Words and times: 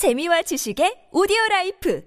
재미와 0.00 0.40
지식의 0.40 1.12
오디오 1.12 1.36
라이프 1.50 2.00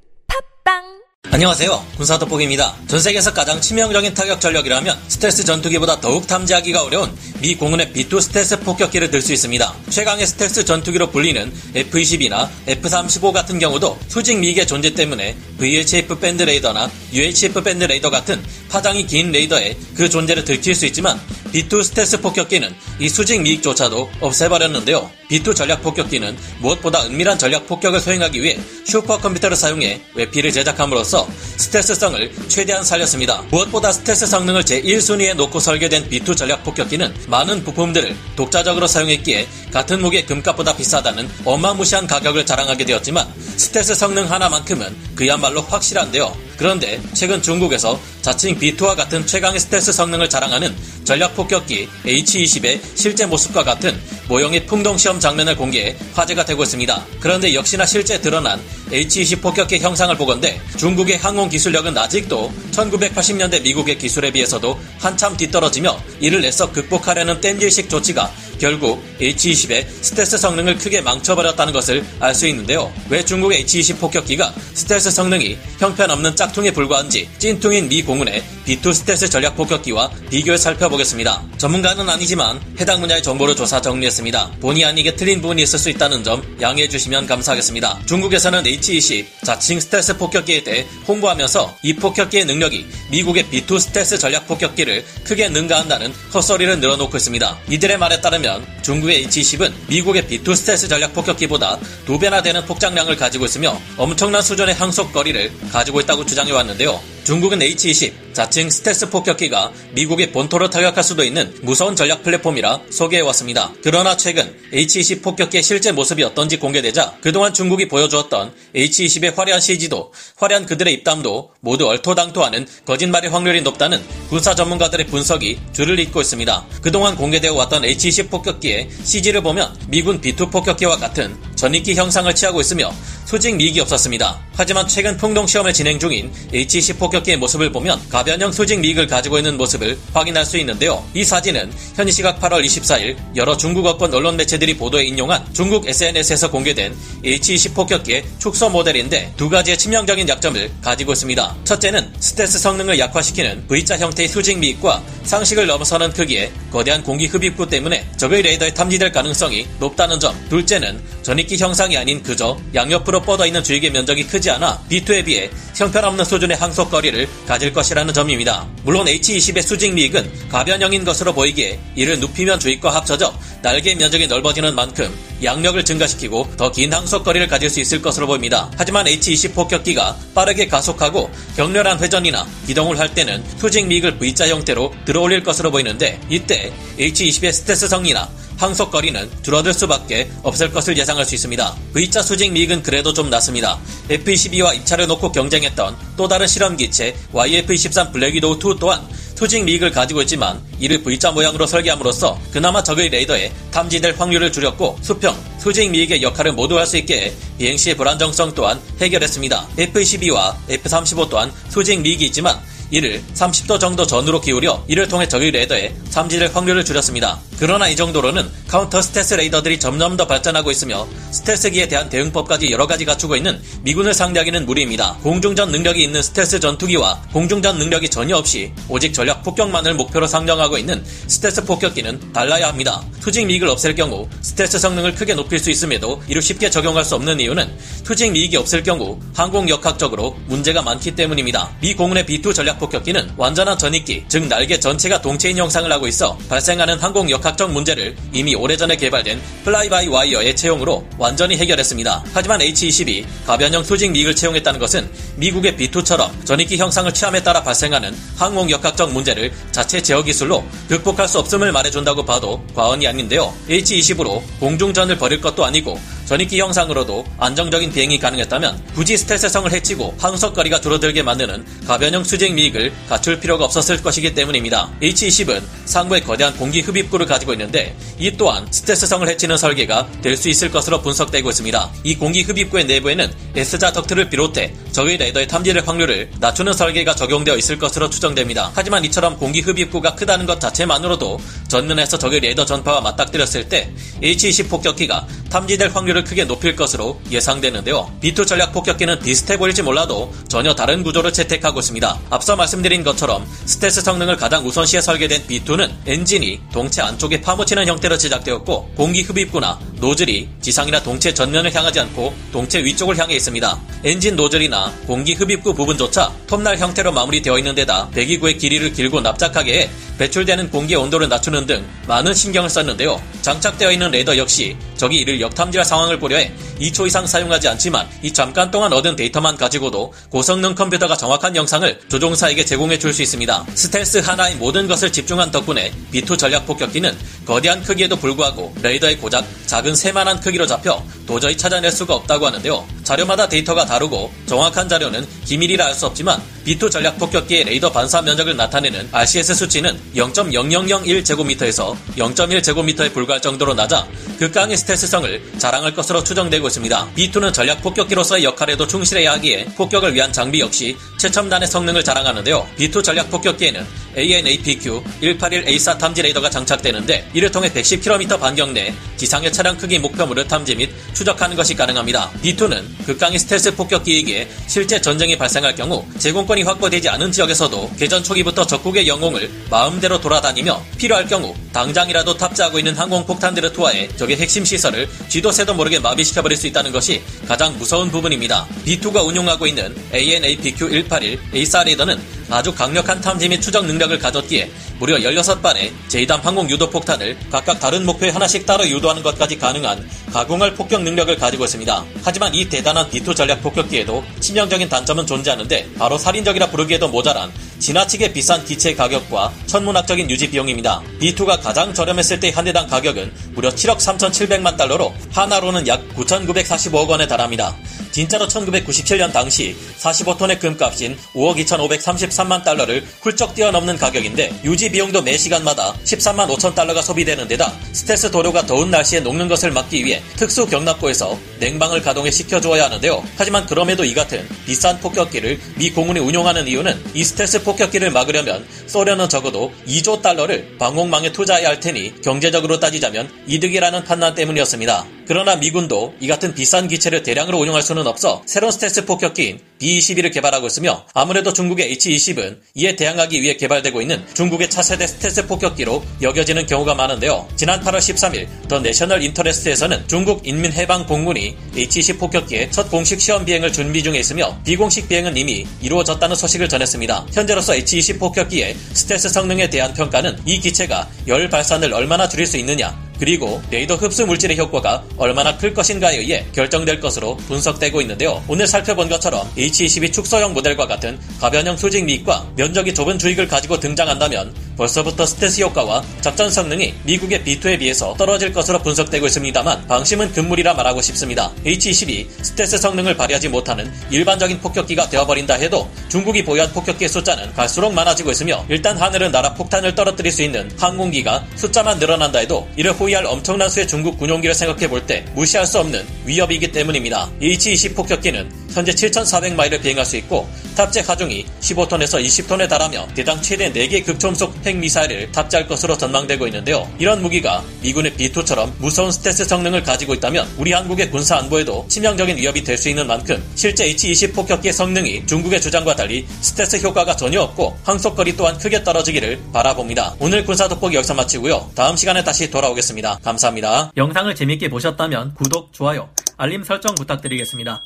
팟빵 0.66 1.04
안녕하세요. 1.30 1.86
군사 1.96 2.18
돋보기입니다. 2.18 2.76
전 2.88 3.00
세계에서 3.00 3.34
가장 3.34 3.62
치명적인 3.62 4.16
타격 4.16 4.42
전력이라면 4.42 5.00
스텔스 5.10 5.46
전투기보다 5.46 6.02
더욱 6.02 6.26
탐지하기가 6.26 6.84
어려운 6.86 7.16
미 7.40 7.56
공군의 7.56 7.94
B2 7.94 8.20
스텔스 8.20 8.62
폭격기를 8.62 9.12
들 9.12 9.22
수 9.22 9.32
있습니다. 9.32 9.76
최강의 9.90 10.26
스텔스 10.26 10.66
전투기로 10.66 11.12
불리는 11.12 11.54
F-22나 11.76 12.50
F-35 12.68 13.32
같은 13.32 13.60
경우도 13.60 14.00
수직 14.08 14.40
미익의 14.40 14.66
존재 14.66 14.92
때문에 14.96 15.36
VHF 15.60 16.18
밴드 16.20 16.42
레이더나 16.42 16.90
UHF 17.14 17.62
밴드 17.62 17.84
레이더 17.84 18.10
같은 18.10 18.44
파장이 18.70 19.06
긴 19.06 19.32
레이더에 19.32 19.78
그 19.96 20.10
존재를 20.10 20.44
들킬 20.46 20.74
수 20.74 20.88
있지만 20.88 21.22
B2 21.54 21.84
스텔스 21.84 22.22
폭격기는 22.22 22.74
이 23.00 23.10
수직 23.10 23.42
미익조차도 23.42 24.12
없애버렸는데요. 24.22 25.10
B2 25.30 25.56
전략 25.56 25.82
폭격기는 25.82 26.38
무엇보다 26.60 27.06
은밀한 27.06 27.40
전략 27.40 27.66
폭격을 27.66 28.00
수행하기 28.00 28.42
위해 28.44 28.60
슈퍼컴퓨터를 28.86 29.58
사용해 29.58 30.02
외피를 30.14 30.52
제작함으로써 30.52 31.28
스텔스성을 31.58 32.32
최대한 32.48 32.84
살렸습니다. 32.84 33.42
무엇보다 33.50 33.92
스텔스 33.92 34.28
성능을 34.28 34.64
제1순위에 34.64 35.34
놓고 35.36 35.60
설계된 35.60 36.10
B2 36.10 36.38
전략 36.38 36.64
폭격기는 36.64 37.14
많은 37.28 37.64
부품들을 37.64 38.16
독자적으로 38.36 38.86
사용했기에 38.86 39.48
같은 39.72 40.02
무게 40.02 40.24
금값보다 40.24 40.76
비싸다는 40.76 41.28
어마무시한 41.46 42.06
가격을 42.06 42.46
자랑하게 42.46 42.86
되었지만 42.86 43.28
스텔스 43.58 43.96
성능 43.96 44.30
하나만큼은 44.30 44.96
그야말로 45.16 45.62
확실한데요. 45.62 46.36
그런데 46.58 47.02
최근 47.14 47.42
중국에서 47.42 48.00
자칭 48.22 48.58
B2와 48.60 48.96
같은 48.96 49.26
최강의 49.26 49.60
스텔스 49.60 49.92
성능을 49.92 50.30
자랑하는 50.30 50.76
전략 51.04 51.36
폭격기 51.36 51.90
H-20의 52.06 52.80
실제 52.96 53.26
모습과 53.26 53.64
같은 53.64 54.00
모형의 54.28 54.66
풍동 54.66 54.98
시험 54.98 55.20
장면을 55.20 55.56
공개해 55.56 55.96
화제가 56.14 56.46
되고 56.46 56.64
있습니다. 56.64 57.06
그런데 57.20 57.54
역시나 57.54 57.86
실제 57.86 58.20
드러난 58.20 58.60
H-20 58.94 59.42
폭격기 59.42 59.80
형상을 59.80 60.16
보건대 60.18 60.62
중국의 60.78 61.18
항공 61.18 61.50
기술력은 61.50 61.98
아직도 61.98 62.54
1980년대 62.72 63.64
미국의 63.64 63.98
기술에 63.98 64.30
비해서도 64.32 64.80
한참 65.00 65.36
뒤떨어지며 65.36 66.00
이를 66.20 66.46
애써 66.46 66.72
극복하려는 66.72 67.42
땜질식 67.42 67.90
조치가 67.90 68.32
결국 68.60 69.04
H-20의 69.20 69.86
스텔스 70.02 70.38
성능을 70.38 70.78
크게 70.78 71.02
망쳐버렸다는 71.02 71.74
것을 71.74 72.06
알 72.20 72.34
수 72.34 72.48
있는데요. 72.48 72.92
왜 73.10 73.24
중국의 73.24 73.60
H-20 73.60 74.00
폭격기가 74.00 74.54
스텔스 74.74 75.12
성능이 75.12 75.58
형편없는 75.80 76.36
짝퉁에 76.36 76.72
불과한지 76.72 77.30
찐퉁인 77.38 77.90
미 77.90 78.02
공군의 78.04 78.44
B2 78.66 78.94
스텔스 78.94 79.30
전략 79.30 79.56
폭격기와 79.56 80.10
비교해 80.30 80.58
살펴보겠습니다. 80.58 81.44
전문가는 81.58 82.08
아니지만 82.10 82.62
해당 82.80 83.02
분야의 83.02 83.22
정보를 83.22 83.56
조사 83.56 83.82
정리했습니다. 83.82 84.52
본의 84.62 84.86
아니게 84.86 85.16
틀린 85.16 85.42
부분이 85.42 85.62
있을 85.64 85.78
수 85.78 85.90
있다는 85.90 86.24
점 86.24 86.42
양해해 86.62 86.88
주시면 86.88 87.28
감사하겠습니다. 87.28 88.00
중국에서는 88.08 88.66
H-20 88.84 89.26
자칭 89.44 89.80
스텔스 89.80 90.18
폭격기에 90.18 90.64
대해 90.64 90.86
홍보하면서 91.08 91.78
이 91.84 91.94
폭격기의 91.94 92.46
능력이 92.46 92.86
미국의 93.12 93.46
B2 93.46 93.80
스텔스 93.80 94.18
전략 94.18 94.46
폭격기를 94.48 95.06
크게 95.24 95.48
능가한다는 95.50 96.14
헛소리를 96.34 96.80
늘어놓고 96.80 97.16
있습니다. 97.16 97.60
이들의 97.70 97.98
말에 97.98 98.20
따르면 98.20 98.66
중국의 98.82 99.24
H-20은 99.24 99.72
미국의 99.88 100.24
B2 100.24 100.56
스텔스 100.56 100.90
전략 100.90 101.14
폭격기보다 101.14 101.80
두 102.06 102.20
배나 102.20 102.42
되는 102.42 102.66
폭장량을 102.66 103.16
가지고 103.16 103.46
있으며 103.46 103.80
엄청난 103.96 104.42
수준의 104.42 104.76
항속거리를 104.76 105.52
가지고 105.72 106.02
있다고 106.02 106.26
주장해 106.26 106.52
왔는데요. 106.52 107.13
중국은 107.24 107.62
H-20 107.62 108.34
자칭 108.34 108.70
스텔스 108.70 109.10
폭격기가 109.10 109.72
미국의 109.94 110.32
본토를 110.32 110.70
타격할 110.70 111.04
수도 111.04 111.24
있는 111.24 111.54
무서운 111.62 111.96
전략 111.96 112.24
플랫폼이라 112.24 112.82
소개해왔습니다. 112.90 113.72
그러나 113.84 114.18
최근 114.18 114.54
H-20 114.74 115.22
폭격기의 115.22 115.64
실제 115.64 115.92
모습이 115.92 116.24
어떤지 116.24 116.58
공개되자 116.58 117.18
그동안 117.22 117.54
중국이 117.54 117.88
보여주었던 117.88 118.54
H-20의 118.76 119.36
화려한 119.36 119.62
CG도 119.62 120.12
화려한 120.36 120.66
그들의 120.66 120.94
입담도 120.96 121.52
모두 121.62 121.88
얼토당토하는 121.88 122.68
거짓말의 122.86 123.30
확률이 123.30 123.62
높다는 123.62 124.02
군사 124.30 124.54
전문가들의 124.56 125.06
분석이 125.08 125.60
줄을 125.72 126.00
잇고 126.00 126.20
있습니다. 126.20 126.66
그동안 126.82 127.16
공개되어 127.16 127.54
왔던 127.54 127.86
H-20 127.86 128.30
폭격기의 128.32 128.90
CG를 129.04 129.42
보면 129.42 129.74
미군 129.88 130.20
B-2 130.20 130.52
폭격기와 130.52 130.98
같은 130.98 131.38
전익기 131.56 131.96
형상을 131.96 132.34
취하고 132.36 132.60
있으며 132.60 132.92
수직 133.26 133.56
미익이 133.56 133.80
없었습니다. 133.80 134.40
하지만 134.54 134.88
최근 134.88 135.16
풍동 135.18 135.48
시험을 135.48 135.72
진행 135.72 136.00
중인 136.00 136.32
H-20 136.52 137.00
폭격기 137.00 137.13
의 137.14 137.38
모습을 137.38 137.72
보면 137.72 138.02
가변형 138.10 138.52
수직 138.52 138.80
미익을 138.80 139.06
가지고 139.08 139.38
있는 139.38 139.56
모습을 139.56 139.98
확인할 140.14 140.46
수 140.46 140.58
있는데요. 140.58 141.06
이 141.14 141.24
사진은 141.24 141.72
현지 141.96 142.12
시각 142.12 142.40
8월 142.42 142.66
24일 142.66 143.16
여러 143.36 143.56
중국어권 143.56 144.14
언론 144.14 144.36
매체들이 144.36 144.78
보도에 144.78 145.06
인용한 145.06 145.46
중국 145.54 145.88
SNS에서 145.88 146.50
공개된 146.50 146.96
H-20 147.24 147.76
폭격기의 147.76 148.26
축소 148.40 148.70
모델인데 148.70 149.32
두 149.38 149.48
가지의 149.48 149.78
치명적인 149.78 150.28
약점을 150.28 150.72
가지고 150.82 151.14
있습니다. 151.14 151.56
첫째는 151.64 152.12
스텔스 152.20 152.58
성능을 152.58 152.98
약화시키는 152.98 153.68
V자 153.68 153.98
형태의 153.98 154.28
수직 154.28 154.58
미익과 154.58 155.04
상식을 155.24 155.68
넘어서는 155.68 156.12
크기의 156.14 156.52
거대한 156.72 157.04
공기 157.04 157.28
흡입구 157.28 157.70
때문에 157.70 158.06
적의 158.18 158.42
레이더에 158.42 158.74
탐지될 158.74 159.12
가능성이 159.12 159.68
높다는 159.80 160.20
점. 160.20 160.36
둘째는 160.50 161.00
전익기 161.24 161.58
형상이 161.58 161.98
아닌 161.98 162.22
그저 162.22 162.58
양옆으로 162.76 163.22
뻗어 163.22 163.46
있는 163.46 163.64
주익의 163.64 163.92
면적이 163.92 164.28
크지 164.28 164.52
않아 164.52 164.84
B2에 164.90 165.26
비해 165.26 165.50
형편없는 165.76 166.26
수준의 166.26 166.58
항속거리를 166.58 167.28
가질 167.48 167.72
것이라는 167.74 168.14
점입니다. 168.14 168.68
물론 168.84 169.08
H-20의 169.08 169.62
수직 169.62 169.94
미익은 169.94 170.50
가변형인 170.50 171.06
것으로 171.06 171.34
보이기에 171.34 171.80
이를 171.96 172.20
눕히면 172.20 172.60
주익과 172.60 172.94
합쳐져 172.94 173.34
날개 173.62 173.96
면적이 173.96 174.28
넓어지는 174.28 174.76
만큼 174.76 175.10
양력을 175.42 175.84
증가시키고 175.84 176.56
더 176.58 176.74
긴 176.74 176.92
항속거리를 176.92 177.48
가질 177.48 177.70
수 177.70 177.80
있을 177.80 178.02
것으로 178.02 178.26
보입니다. 178.28 178.70
하지만 178.78 179.08
H-20 179.08 179.54
폭격기가 179.54 180.18
빠르게 180.34 180.68
가속하고 180.68 181.30
격렬한 181.56 182.00
회전이나 182.00 182.48
기동을 182.66 182.98
할 182.98 183.14
때는 183.14 183.44
수직 183.60 183.86
미익을 183.86 184.18
V자 184.18 184.48
형태로 184.48 184.92
들어올릴 185.06 185.44
것으로 185.44 185.70
보이는데 185.72 186.20
이때 186.30 186.74
H-20의 187.00 187.52
스텔스 187.52 187.88
성리나 187.88 188.28
항속거리는 188.58 189.30
줄어들 189.42 189.74
수밖에 189.74 190.30
없을 190.44 190.72
것을 190.72 190.98
예상할 190.98 191.26
수 191.26 191.36
있습니다. 191.36 191.76
V자 191.94 192.22
수직 192.22 192.52
미익은 192.52 192.84
그래도 192.84 193.14
좀 193.14 193.30
낮습니다. 193.30 193.80
F-22와 194.10 194.76
입찰을 194.76 195.08
놓고 195.08 195.32
경쟁했던 195.32 195.96
또 196.18 196.28
다른 196.28 196.48
실험기체 196.48 197.16
YF-23 197.34 198.14
블랙위도우2 198.14 198.80
또한 198.80 199.06
수직 199.36 199.66
미익을 199.66 199.92
가지고 199.92 200.22
있지만 200.22 200.62
이를 200.80 201.04
V자 201.04 201.32
모양으로 201.32 201.66
설계함으로써 201.68 202.40
그나마 202.52 202.82
적의 202.82 203.10
레이더에 203.10 203.52
탐지될 203.72 204.16
확률을 204.18 204.52
줄였고 204.52 205.00
수평, 205.02 205.36
수직 205.60 205.90
미익의 205.90 206.22
역할을 206.22 206.54
모두 206.54 206.78
할 206.80 206.86
수 206.86 206.98
있게 206.98 207.34
비행 207.58 207.76
시의 207.78 207.98
불안정성 207.98 208.54
또한 208.54 208.80
해결했습니다. 209.02 209.68
F-22와 209.78 210.56
F-35 210.70 211.30
또한 211.30 211.52
수직 211.70 212.02
미익이 212.02 212.26
있지만 212.26 212.60
이를 212.92 213.24
30도 213.34 213.80
정도 213.80 214.06
전으로 214.06 214.40
기울여 214.40 214.86
이를 214.88 215.08
통해 215.08 215.28
적의 215.28 215.50
레이더에 215.52 215.96
탐지될 216.14 216.52
확률을 216.54 216.86
줄였습니다. 216.86 217.40
그러나 217.58 217.88
이 217.88 217.96
정도로는 217.96 218.48
counter 218.68 219.02
stealth 219.02 219.36
레이더들이 219.36 219.80
점점 219.80 220.16
더 220.16 220.28
발전하고 220.28 220.70
있으며 220.70 221.08
스텔스기에 221.32 221.88
대한 221.88 222.10
대응법까지 222.10 222.72
여러 222.72 222.86
가지 222.86 223.06
갖추고 223.06 223.36
있는 223.36 223.60
미군을 223.82 224.14
상대하기는 224.14 224.66
무리입니다. 224.66 225.18
공중전 225.24 225.72
능력이 225.72 226.04
있는 226.04 226.22
스텔스 226.22 226.60
전투기와 226.60 227.22
공중전 227.34 227.78
능력이 227.78 228.10
전혀 228.10 228.38
없이 228.38 228.72
오직 228.90 229.14
전략 229.14 229.44
폭격만을 229.44 229.96
목표로 229.96 230.28
상정하고 230.28 230.78
있는 230.78 231.04
스텔스 231.28 231.66
폭격기는 231.66 232.34
달라야 232.34 232.68
합니다. 232.68 233.02
수직 233.22 233.46
미익을 233.46 233.70
없앨 233.70 233.96
경우 233.96 234.28
스텔스 234.42 234.80
성능을 234.80 235.16
크게 235.16 235.34
높일 235.34 235.58
수 235.58 235.72
있음에도 235.72 236.22
이를 236.28 236.42
쉽게 236.42 236.70
적용할 236.70 237.06
수 237.06 237.16
없는 237.16 237.40
이유는 237.40 237.78
수직 238.04 238.32
미익이 238.32 238.58
없을 238.58 238.84
경우 238.84 239.18
항공 239.34 239.70
역학적으로 239.70 240.38
문제가 240.48 240.82
많기 240.82 241.16
때문입니다. 241.16 241.72
미 241.80 241.94
공군의 241.94 242.26
B2 242.26 242.54
전략 242.54 242.80
폭격기는 242.80 243.34
완전한 243.38 243.78
전익기, 243.78 244.26
즉 244.28 244.48
날개 244.48 244.80
전체가 244.80 245.22
동체인 245.22 245.58
형상을 245.58 245.90
하고 246.04 246.08
있어 246.08 246.38
발생하는 246.50 247.00
항공 247.00 247.30
역학적 247.30 247.72
문제를 247.72 248.16
이미 248.34 248.56
오래전에 248.56 248.98
개발된 248.98 249.42
fly-by-wire의 249.64 250.56
채용으로 250.56 251.06
완전히 251.18 251.56
해결했습니다. 251.56 252.26
하지만 252.34 252.62
H-20이 252.62 253.26
가변형 253.46 253.84
수직 253.84 254.12
미익을 254.12 254.36
채용했다는 254.36 254.80
것은 254.82 255.10
미국의 255.38 255.78
B2처럼 255.78 256.46
전익기 256.46 256.78
형상을 256.78 257.12
취함에 257.14 257.42
따라 257.42 257.64
발생하는 257.64 258.14
항공 258.36 258.70
역학적 258.70 259.14
문제를 259.14 259.54
자체 259.72 260.02
제어 260.02 260.22
기술로 260.22 260.66
극복할 260.90 261.28
수 261.28 261.40
없음을 261.40 261.72
말해준다고 261.72 262.26
봐도 262.26 262.62
과언이 262.76 263.08
아닌데요. 263.08 263.54
H-20으로 263.70 264.42
공중전을 264.60 265.18
벌일 265.18 265.40
것도 265.40 265.64
아니고 265.64 265.98
전익기 266.26 266.60
형상으로도 266.60 267.26
안정적인 267.38 267.92
비행이 267.92 268.20
가능했다면 268.20 268.84
굳이 268.94 269.18
스텔스 269.18 269.50
성을 269.50 269.72
해치고 269.72 270.16
항속거리가 270.20 270.82
줄어들게 270.82 271.24
만드는 271.24 271.66
가변형 271.88 272.24
수직 272.24 272.54
미익을 272.54 272.94
갖출 273.10 273.40
필요가 273.40 273.66
없었을 273.66 274.02
것이기 274.02 274.34
때문입니다. 274.34 274.90
H-20은 275.02 275.62
상부에 275.86 276.22
거대한 276.22 276.56
공기 276.58 276.82
흡입구를 276.82 277.26
가지고 277.26 277.54
있는데 277.54 277.96
이 278.20 278.32
또한 278.38 278.68
스텔스성을 278.72 279.28
해치는 279.28 279.58
설계가 279.58 280.08
될 280.22 280.34
수 280.34 280.50
있을 280.50 280.72
것으로 280.72 281.02
분석되고 281.02 281.50
있습니다. 281.50 281.92
이 282.04 282.16
공기 282.16 282.42
흡입구의 282.42 282.86
내부에는 282.86 283.32
S자 283.56 283.94
덕트를 283.94 284.30
비롯해 284.30 284.74
적의 284.92 285.18
레이더의 285.18 285.48
탐지될 285.48 285.84
확률을 285.86 286.30
낮추는 286.40 286.74
설계가 286.74 287.16
적용되어 287.16 287.56
있을 287.58 287.78
것으로 287.78 288.10
추정됩니다. 288.10 288.72
하지만 288.74 289.06
이처럼 289.06 289.38
공기 289.38 289.62
흡입구가 289.62 290.16
크다는 290.16 290.46
것 290.46 290.60
자체만으로도 290.60 291.40
전면에서 291.68 292.18
적의 292.18 292.42
레이더 292.42 292.66
전파와 292.66 293.02
맞닥뜨렸을 293.02 293.70
때 293.70 293.94
H-20 294.22 294.70
폭격기가 294.70 295.28
탐지될 295.50 295.92
확률 295.92 296.13
효율을 296.14 296.24
크게 296.24 296.46
높일 296.46 296.76
것으로 296.76 297.20
예상되는데요. 297.32 298.12
B2 298.22 298.48
전략 298.48 298.72
폭격기는 298.72 299.20
비슷해 299.20 299.58
보일지 299.58 299.82
몰라도 299.82 300.34
전혀 300.48 300.74
다른 300.76 301.04
구조를 301.04 301.34
채택하고 301.34 301.80
있습니다. 301.80 302.20
앞서 302.30 302.56
말씀드린 302.56 303.04
것처럼 303.04 303.46
스텔스 303.66 304.02
성능을 304.02 304.38
가장 304.38 304.66
우선시해 304.66 305.02
설계된 305.02 305.48
B2는 305.48 305.92
엔진이 306.06 306.62
동체 306.72 307.02
안쪽에 307.02 307.42
파묻히는 307.42 307.88
형태로 307.88 308.18
제작되었고 308.18 308.92
공기 308.96 309.24
흡입구나 309.24 309.80
노즐이 309.96 310.50
지상이나 310.62 311.02
동체 311.02 311.34
전면을 311.34 311.74
향하지 311.74 312.00
않고 312.02 312.34
동체 312.52 312.84
위쪽을 312.84 313.18
향해 313.18 313.36
있습니다. 313.36 313.80
엔진 314.04 314.36
노즐이나 314.36 314.94
공기 315.08 315.34
흡입구 315.34 315.74
부분조차 315.74 316.32
톱날 316.48 316.78
형태로 316.78 317.12
마무리되어 317.12 317.58
있는 317.58 317.76
데다 317.76 318.10
배기구의 318.10 318.58
길이를 318.58 318.94
길고 318.94 319.22
납작하게 319.22 319.80
해 319.80 319.90
배출되는 320.18 320.70
공기의 320.70 321.00
온도를 321.00 321.30
낮추는 321.30 321.66
등 321.66 321.86
많은 322.08 322.34
신경을 322.34 322.70
썼는데요. 322.70 323.22
장착되어 323.42 323.92
있는 323.92 324.12
레이더 324.12 324.38
역시 324.38 324.76
적이 324.96 325.18
이를 325.18 325.42
역탐지할 325.42 325.86
상황을 325.86 326.20
고려해 326.20 326.52
2초 326.80 327.08
이상 327.08 327.26
사용하지 327.26 327.68
않지만 327.70 328.08
이 328.22 328.32
잠깐 328.32 328.70
동안 328.72 328.94
얻은 328.94 329.16
데이터만 329.16 329.58
가지고도 329.58 330.14
고성능 330.30 330.76
컴퓨터가 330.76 331.18
정확한 331.18 331.56
영상을 331.56 332.00
조종사에게 332.10 332.66
제공해 332.66 333.00
줄 333.00 333.14
수 333.14 333.22
있습니다. 333.22 333.66
스텔스 333.76 334.18
하나의 334.20 334.56
모든 334.56 334.88
것을 334.88 335.12
집중한 335.12 335.52
덕분에 335.52 335.94
B2 336.12 336.36
전략 336.36 336.66
폭격기는 336.66 337.16
거대한 337.46 337.84
크기에도 337.84 338.16
불구하고 338.16 338.74
레이더에 338.82 339.20
고작 339.20 339.46
작은 339.68 339.94
새만한 339.96 340.40
크기로 340.40 340.66
잡혀 340.66 341.04
도저히 341.28 341.56
찾아낼 341.56 341.92
수가 341.92 342.16
없다고 342.16 342.48
하는데요. 342.48 342.88
자료마다 343.04 343.48
데이터가 343.48 343.86
다르고 343.86 344.32
정확한 344.46 344.90
자료는 344.90 345.28
기밀이라 345.46 345.86
알수 345.86 346.06
없지만 346.06 346.42
B2 346.66 346.90
전략 346.90 347.18
폭격기의 347.18 347.66
레이더 347.66 347.92
반사 347.92 348.22
면적을 348.22 348.56
나타내는 348.56 349.10
RCS 349.12 349.54
수치는 349.56 350.00
0.0001제곱미터에서 350.16 351.96
0.1제곱미터에 352.18 353.14
불과할 353.14 353.42
정도로 353.42 353.74
낮아 353.74 354.08
극강의 354.40 354.78
스텔스성을 354.78 355.42
자랑할 355.58 355.94
것으로 355.94 356.24
추정되고 356.24 356.68
있습니다. 356.68 357.10
B2는 357.16 357.54
전략 357.54 357.82
폭격기로서의 357.82 358.44
역할에도 358.44 358.88
충실해야 358.88 359.34
하기에 359.34 359.66
폭격을 359.76 360.14
위한 360.14 360.32
장비 360.32 360.60
역시 360.60 360.98
최첨단의 361.18 361.68
성능을 361.68 362.04
자랑하는데요. 362.04 362.68
B2 362.78 363.04
전략 363.04 363.30
폭격기에는 363.30 363.86
AN/APQ 364.18 365.04
181A4 365.22 365.98
탐지 365.98 366.22
레이더가 366.22 366.50
장착되는데 366.50 367.30
이를 367.34 367.52
통해 367.52 367.72
110km 367.72 368.40
반경 368.40 368.74
내 368.74 368.94
지상의 369.18 369.52
차량 369.52 369.78
크기 369.78 370.00
목표물을 370.00 370.48
탐지 370.48 370.76
및 370.76 370.90
추적하는 371.14 371.56
것이 371.56 371.76
가능합니다. 371.76 372.32
B2는 372.44 372.84
극강의 373.06 373.40
스텔스 373.40 373.76
폭격기이기에 373.76 374.48
실제 374.68 375.00
전쟁이 375.00 375.38
발생할 375.38 375.76
경우 375.76 376.06
제공권이 376.18 376.64
확보되지 376.64 377.10
않은 377.10 377.32
지역에서도 377.32 377.92
개전 377.98 378.24
초기부터 378.24 378.66
적국의 378.66 379.08
영웅을 379.08 379.50
마음대로 379.70 380.20
돌아다니며 380.20 380.82
필요할 380.98 381.28
경우 381.28 381.54
당장이라도 381.74 382.38
탑재하고 382.38 382.80
있는 382.80 382.96
항공폭탄들을 382.96 383.74
투하해 383.74 384.10
적의 384.16 384.38
핵심 384.38 384.64
시설을 384.64 385.10
쥐도 385.28 385.52
새도 385.52 385.74
모르게 385.74 386.00
마비시켜버릴 386.00 386.58
수 386.58 386.68
있다는 386.68 386.92
것이 386.92 387.22
가장 387.48 387.78
무서운 387.78 388.10
부분입니다. 388.12 388.68
B2가 388.86 389.26
운용하고 389.26 389.68
있는 389.68 389.96
AN/APQ-181 390.14 391.40
A4 391.54 391.86
레이더는 391.86 392.43
아주 392.54 392.74
강력한 392.74 393.20
탐지 393.20 393.50
및 393.50 393.60
추적 393.62 393.86
능력을 393.86 394.18
가졌기에 394.18 394.72
무려 395.00 395.18
16발의 395.18 395.92
제2단 396.08 396.42
항공 396.42 396.70
유도 396.70 396.90
폭탄을 396.90 397.36
각각 397.52 397.80
다른 397.80 398.06
목표에 398.06 398.30
하나씩 398.30 398.66
따로 398.66 398.88
유도하는 398.88 399.22
것까지 399.24 399.58
가능한 399.58 400.08
가공할 400.32 400.76
폭격 400.76 401.02
능력을 401.02 401.36
가지고 401.36 401.66
있습니다. 401.66 402.06
하지만 402.24 402.54
이 402.56 402.70
대단한 402.70 403.10
B2 403.10 403.36
전략 403.36 403.62
폭격기에도 403.62 404.24
치명적인 404.40 404.88
단점은 404.88 405.26
존재하는데 405.26 405.90
바로 405.98 406.18
살인적이라 406.18 406.68
부르기에도 406.68 407.08
모자란 407.08 407.52
지나치게 407.80 408.32
비싼 408.32 408.64
기체 408.64 408.94
가격과 408.96 409.52
천문학적인 409.66 410.30
유지 410.30 410.50
비용입니다. 410.50 411.02
B2가 411.20 411.62
가장 411.62 411.94
저렴했을 411.94 412.40
때 412.40 412.54
한 412.54 412.66
대당 412.66 412.88
가격은 412.88 413.34
무려 413.56 413.70
7억 413.70 413.98
3,700만 413.98 414.78
달러로 414.78 415.14
하나로는 415.32 415.88
약 415.88 416.08
9,945억 416.16 417.10
원에 417.10 417.28
달합니다. 417.28 417.76
진짜로 418.14 418.48
1997년 418.48 419.34
당시 419.34 419.76
45톤의 419.98 420.60
금값인 420.60 421.18
5억 421.34 421.58
2,533만 421.66 422.64
달러를 422.64 423.04
훌쩍 423.22 423.56
뛰어넘는 423.56 423.98
가격인데 423.98 424.62
유지 424.64 424.92
비용도 424.92 425.24
매 425.24 425.36
시간마다 425.36 425.96
13만 426.06 426.48
5천 426.48 426.76
달러가 426.76 427.02
소비되는 427.02 427.48
데다 427.48 427.74
스텔스 427.92 428.30
도료가 428.30 428.68
더운 428.68 428.92
날씨에 428.92 429.22
녹는 429.22 429.48
것을 429.48 429.72
막기 429.72 430.06
위해 430.06 430.22
특수 430.38 430.68
격납고에서 430.68 431.40
냉방을 431.60 432.04
가동해 432.04 432.30
식혀주어야 432.30 432.86
하는데요. 432.86 433.24
하지만 433.36 433.66
그럼에도 433.66 434.06
이 434.06 434.14
같은 434.14 434.48
비싼 434.68 435.00
폭격기를 435.00 435.60
미 435.78 435.90
공군이 435.90 436.20
운용하는 436.20 436.68
이유는 436.68 437.04
이 437.16 437.24
스텔스 437.24 437.64
폭격기를 437.64 438.12
막으려면 438.12 438.64
소련은 438.86 439.28
적어도 439.28 439.74
2조 439.88 440.22
달러를 440.22 440.78
방공망에 440.78 441.32
투자해야 441.32 441.68
할 441.68 441.80
테니 441.80 442.22
경제적으로 442.22 442.80
따지자면 442.80 443.28
이득이라는 443.48 444.04
판단 444.04 444.36
때문이었습니다. 444.36 445.06
그러나 445.28 445.56
미군도 445.56 446.16
이 446.20 446.28
같은 446.28 446.54
비싼 446.54 446.88
기체를 446.88 447.24
대량으로 447.24 447.58
운용할 447.58 447.82
수는 447.82 448.03
없어 448.08 448.42
새로운 448.46 448.72
스텔스 448.72 449.06
폭격기인 449.06 449.60
B-21을 449.80 450.34
개발하고 450.34 450.68
있으며 450.68 451.06
아무래도 451.14 451.52
중국의 451.52 451.92
H-20은 451.92 452.60
이에 452.76 452.96
대항하기 452.96 453.42
위해 453.42 453.58
개발되고 453.58 454.02
있는 454.02 454.24
중국의 454.34 454.70
차세대 454.70 455.06
스텔스 455.06 455.48
폭격기로 455.48 456.04
여겨지는 456.22 456.66
경우가 456.68 456.96
많은데요. 456.96 457.48
지난 457.58 457.82
8월 457.82 457.98
13일 457.98 458.48
The 458.70 458.80
National 458.80 459.22
Interest에서는 459.24 460.08
중국 460.08 460.48
인민해방공군이 460.48 461.56
H-20 461.76 462.20
폭격기의 462.20 462.72
첫 462.72 462.90
공식 462.90 463.20
시험 463.20 463.44
비행을 463.44 463.74
준비 463.74 464.02
중에 464.02 464.20
있으며 464.20 464.58
비공식 464.64 465.10
비행은 465.10 465.36
이미 465.36 465.68
이루어졌다는 465.82 466.36
소식을 466.36 466.70
전했습니다. 466.70 467.28
현재로서 467.34 467.76
H-20 467.76 468.20
폭격기의 468.20 468.76
스텔스 468.94 469.30
성능에 469.30 469.70
대한 469.70 469.94
평가는 469.94 470.40
이 470.46 470.60
기체가 470.60 471.10
열 471.28 471.50
발산을 471.50 471.94
얼마나 471.94 472.30
줄일 472.30 472.48
수 472.48 472.58
있느냐 472.58 472.98
그리고 473.24 473.62
레이더 473.72 473.96
흡수 473.96 474.26
물질의 474.26 474.58
효과가 474.58 475.02
얼마나 475.16 475.56
클 475.56 475.74
것인가에 475.74 476.18
의해 476.18 476.46
결정될 476.52 477.00
것으로 477.00 477.38
분석되고 477.38 478.02
있는데요. 478.02 478.44
오늘 478.50 478.68
살펴본 478.68 479.08
것처럼 479.08 479.50
H-20이 479.58 480.12
축소형 480.12 480.52
모델과 480.54 480.88
같은 480.88 481.18
가변형 481.40 481.78
수직 481.78 482.04
미익과 482.04 482.46
면적이 482.58 482.94
좁은 482.94 483.18
주익을 483.18 483.48
가지고 483.48 483.80
등장한다면 483.80 484.54
벌써부터 484.76 485.26
스텔스 485.26 485.62
효과와 485.62 486.04
작전 486.22 486.50
성능이 486.50 486.96
미국의 487.04 487.44
B2에 487.44 487.80
비해서 487.80 488.16
떨어질 488.18 488.52
것으로 488.52 488.80
분석되고 488.80 489.28
있습니다만 489.28 489.88
방심은 489.88 490.32
금물이라 490.32 490.74
말하고 490.74 491.02
싶습니다. 491.02 491.52
H-20이 491.66 492.28
스텔스 492.42 492.78
성능을 492.80 493.16
발휘하지 493.16 493.50
못하는 493.50 493.92
일반적인 494.10 494.60
폭격기가 494.60 495.10
되어버린다 495.10 495.56
해도 495.56 495.90
중국이 496.10 496.44
보유한 496.44 496.72
폭격기의 496.72 497.10
숫자는 497.10 497.54
갈수록 497.54 497.94
많아지고 497.94 498.32
있으며 498.32 498.66
일단 498.70 498.98
하늘은 498.98 499.32
나라 499.32 499.54
폭탄을 499.54 499.94
떨어뜨릴 499.94 500.32
수 500.32 500.42
있는 500.42 500.72
항공기가 500.80 501.46
숫자만 501.56 502.00
늘어난다 502.00 502.40
해도 502.40 502.68
이를 502.76 502.94
호위할 502.94 503.26
엄청난 503.28 503.70
수의 503.70 503.88
중국 503.88 504.18
군용기를 504.18 504.56
생각해 504.56 504.88
볼 504.90 505.04
때 505.06 505.26
무시할 505.36 505.68
수 505.68 505.80
없는 505.80 506.06
위협이기 506.26 506.72
때문입니다. 506.72 507.30
H-20 507.42 507.96
폭격기는 507.96 508.50
현재 508.74 508.92
7,400마일을 508.94 509.82
비행할 509.82 510.06
수 510.06 510.18
있고 510.18 510.50
탑재 510.76 511.04
하중이 511.06 511.46
15톤에서 511.62 512.24
20톤에 512.24 512.68
달하며 512.68 513.08
대당 513.14 513.42
최대 513.42 513.72
4개 513.72 514.04
극초음속 514.06 514.63
핵미사일을 514.66 515.32
탑재할 515.32 515.68
것으로 515.68 515.98
전망되고 515.98 516.46
있는데요. 516.48 516.88
이런 517.00 517.22
무기가 517.22 517.64
미군의 517.82 518.14
B2처럼 518.14 518.72
무서운 518.80 519.12
스텔스 519.12 519.46
성능을 519.46 519.84
가지고 519.84 520.14
있다면 520.14 520.48
우리 520.58 520.72
한국의 520.74 521.10
군사 521.12 521.38
안보에도 521.38 521.86
치명적인 521.88 522.38
위협이 522.38 522.64
될 522.64 522.74
수 522.78 522.90
있는 522.90 523.08
만큼 523.08 523.42
실제 523.56 523.86
H-20 523.86 524.34
폭격기의 524.34 524.74
성능이 524.74 525.26
중국의 525.28 525.62
주장과 525.62 525.96
달리 525.96 526.26
스텔스 526.42 526.86
효과가 526.86 527.16
전혀 527.16 527.40
없고 527.42 527.78
항속거리 527.84 528.36
또한 528.36 528.58
크게 528.58 528.84
떨어지기를 528.84 529.40
바라봅니다. 529.54 530.16
오늘 530.20 530.44
군사 530.44 530.68
돋보기 530.68 530.96
여기서 530.98 531.14
마치고요. 531.14 531.72
다음 531.76 531.96
시간에 531.96 532.24
다시 532.24 532.50
돌아오겠습니다. 532.50 533.20
감사합니다. 533.24 533.92
영상을 533.96 534.34
재밌게 534.36 534.70
보셨다면 534.70 535.36
구독, 535.36 535.72
좋아요, 535.72 536.10
알림 536.38 536.64
설정 536.64 536.96
부탁드리겠습니다. 536.96 537.82